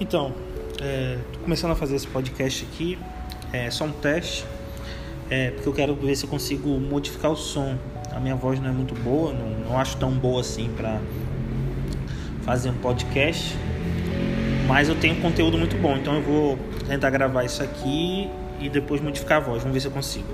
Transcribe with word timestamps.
Então, 0.00 0.32
é, 0.80 1.18
tô 1.32 1.38
começando 1.40 1.70
a 1.70 1.74
fazer 1.76 1.94
esse 1.94 2.06
podcast 2.06 2.64
aqui, 2.64 2.98
é 3.52 3.70
só 3.70 3.84
um 3.84 3.92
teste, 3.92 4.44
é, 5.30 5.50
porque 5.52 5.68
eu 5.68 5.72
quero 5.72 5.94
ver 5.94 6.16
se 6.16 6.24
eu 6.24 6.30
consigo 6.30 6.68
modificar 6.80 7.30
o 7.30 7.36
som. 7.36 7.76
A 8.10 8.18
minha 8.18 8.34
voz 8.34 8.60
não 8.60 8.68
é 8.68 8.72
muito 8.72 8.94
boa, 8.94 9.32
não, 9.32 9.70
não 9.70 9.78
acho 9.78 9.96
tão 9.96 10.10
boa 10.12 10.40
assim 10.40 10.68
para 10.76 11.00
fazer 12.42 12.70
um 12.70 12.78
podcast, 12.78 13.56
mas 14.66 14.88
eu 14.88 14.94
tenho 14.96 15.20
conteúdo 15.20 15.56
muito 15.56 15.76
bom, 15.76 15.96
então 15.96 16.14
eu 16.16 16.22
vou 16.22 16.58
tentar 16.86 17.10
gravar 17.10 17.44
isso 17.44 17.62
aqui 17.62 18.28
e 18.60 18.68
depois 18.68 19.00
modificar 19.00 19.38
a 19.38 19.40
voz. 19.40 19.62
Vamos 19.62 19.74
ver 19.74 19.80
se 19.80 19.86
eu 19.86 19.92
consigo. 19.92 20.26